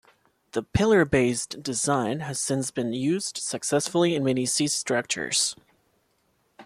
The 0.53 0.63
pillar-based 0.63 1.61
design 1.61 2.21
has 2.21 2.41
since 2.41 2.71
been 2.71 2.91
used 2.91 3.37
successfully 3.37 4.15
in 4.15 4.23
many 4.23 4.47
sea 4.47 4.65
structures. 4.65 5.55